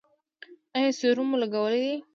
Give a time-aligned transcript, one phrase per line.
[0.75, 1.95] ایا سیروم مو لګولی دی؟